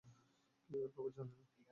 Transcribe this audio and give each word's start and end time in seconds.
কেউ 0.69 0.79
এর 0.79 0.89
খবর 0.93 1.09
জানে 1.15 1.33
না। 1.33 1.45